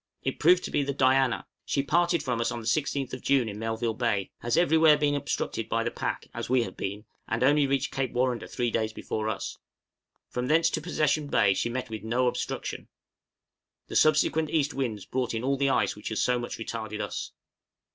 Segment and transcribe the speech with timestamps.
[0.23, 3.47] It proved to be the 'Diana;' she parted from us on the 16th of June
[3.47, 7.43] in Melville Bay, has everywhere been obstructed by the pack, as we have been, and
[7.43, 9.59] only reached Cape Warrender three days before us.
[10.27, 12.87] From thence to Possession Bay she met with no obstruction.
[13.89, 17.33] The subsequent east winds brought in all the ice which has so much retarded us.